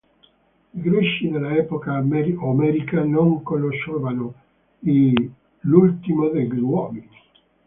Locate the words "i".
0.73-0.79